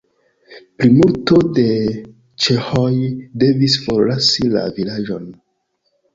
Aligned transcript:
Plimulto 0.77 1.37
de 1.57 1.65
ĉeĥoj 2.47 2.89
devis 3.45 3.77
forlasi 3.85 4.49
la 4.57 4.67
vilaĝon. 4.81 5.31